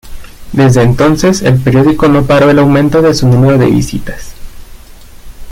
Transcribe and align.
Desde 0.51 0.81
entonces, 0.81 1.43
el 1.43 1.61
periódico 1.61 2.07
no 2.07 2.25
paró 2.25 2.49
el 2.49 2.57
aumento 2.57 3.03
de 3.03 3.13
su 3.13 3.27
número 3.27 3.59
de 3.59 3.67
visitas. 3.67 4.33